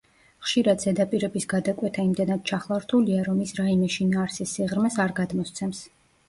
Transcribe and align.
ხშირად 0.43 0.79
ზედაპირების 0.85 1.45
გადაკვეთა 1.51 2.05
იმდენად 2.09 2.41
ჩახლართულია, 2.53 3.27
რომ 3.29 3.45
ის 3.45 3.53
რაიმე 3.61 3.91
შინაარსის 3.97 4.57
სიღრმეს 4.57 4.99
არ 5.05 5.15
გადმოსცემს. 5.23 5.85